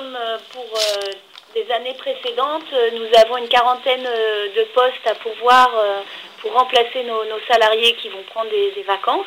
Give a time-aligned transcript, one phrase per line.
[0.00, 1.10] Comme euh, pour euh,
[1.54, 5.70] des années précédentes, euh, nous avons une quarantaine de postes à pourvoir
[6.40, 9.26] pour remplacer nos, salariés qui vont prendre des, vacances.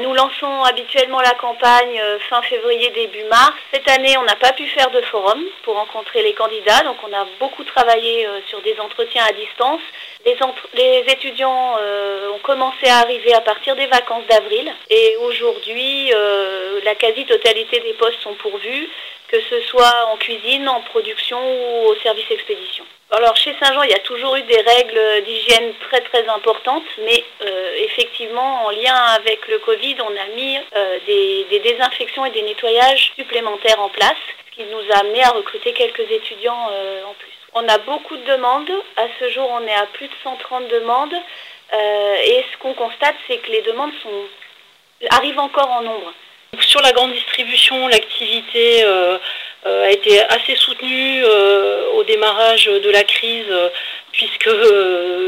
[0.00, 3.52] Nous lançons habituellement la campagne fin février, début mars.
[3.72, 7.12] Cette année, on n'a pas pu faire de forum pour rencontrer les candidats, donc on
[7.12, 9.82] a beaucoup travaillé sur des entretiens à distance.
[10.24, 10.36] Les,
[10.74, 11.76] les étudiants
[12.34, 16.12] ont commencé à arriver à partir des vacances d'avril et aujourd'hui,
[16.84, 18.88] la quasi-totalité des postes sont pourvus
[19.28, 22.84] que ce soit en cuisine, en production ou au service expédition.
[23.10, 27.22] Alors chez Saint-Jean, il y a toujours eu des règles d'hygiène très très importantes, mais
[27.42, 32.30] euh, effectivement, en lien avec le Covid, on a mis euh, des, des désinfections et
[32.30, 34.16] des nettoyages supplémentaires en place,
[34.50, 37.34] ce qui nous a amené à recruter quelques étudiants euh, en plus.
[37.56, 38.70] On a beaucoup de demandes.
[38.96, 41.14] À ce jour, on est à plus de 130 demandes.
[41.72, 44.24] Euh, et ce qu'on constate, c'est que les demandes sont,
[45.10, 46.12] arrivent encore en nombre.
[46.60, 49.18] Sur la grande distribution, l'activité euh,
[49.66, 53.52] euh, a été assez soutenue euh, au démarrage de la crise,
[54.12, 54.48] puisque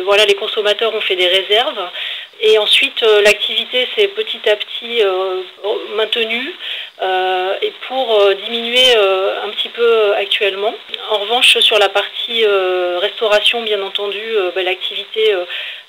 [0.05, 1.91] voilà, les consommateurs ont fait des réserves.
[2.41, 5.03] Et ensuite, l'activité s'est petit à petit
[5.97, 6.55] maintenue
[7.63, 10.75] et pour diminuer un petit peu actuellement.
[11.11, 12.45] En revanche, sur la partie
[13.01, 14.23] restauration, bien entendu,
[14.55, 15.35] ben, l'activité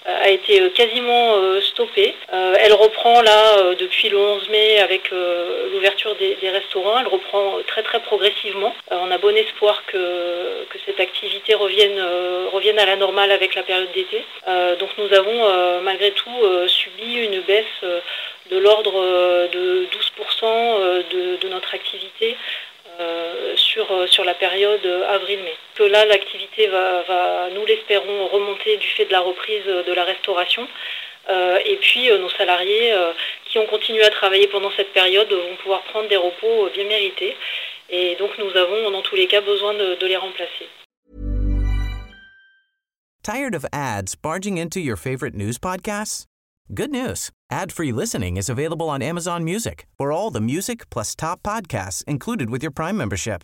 [0.08, 2.16] a été euh, quasiment euh, stoppée.
[2.34, 7.00] Euh, elle reprend là euh, depuis le 11 mai avec euh, l'ouverture des, restaurants.
[7.00, 8.74] Elle reprend euh, très très progressivement.
[8.92, 13.32] Euh, on a bon espoir que, que cette activité revienne, euh, revienne à la normale
[13.32, 14.24] avec la période d'été.
[14.48, 18.00] Euh, donc nous avons euh, malgré tout euh, subi une baisse euh,
[18.50, 21.04] de l'ordre euh, de 12% euh,
[21.42, 22.36] de, notre activité
[23.00, 23.47] euh,
[23.78, 25.54] sur, euh, sur la période euh, avril-mai.
[25.76, 29.94] Que là, l'activité va, va, nous l'espérons, remonter du fait de la reprise euh, de
[29.94, 30.68] la restauration.
[31.30, 33.12] Euh, et puis, euh, nos salariés euh,
[33.46, 37.36] qui ont continué à travailler pendant cette période vont pouvoir prendre des repos bien mérités.
[37.90, 40.68] Et donc, nous avons, dans tous les cas, besoin de, de les remplacer.
[43.24, 46.26] Tired of ads barging into your favorite news podcasts?
[46.74, 47.30] Good news.
[47.52, 52.50] Ad-free listening is available on Amazon Music for all the music plus top podcasts included
[52.50, 53.44] with your Prime membership.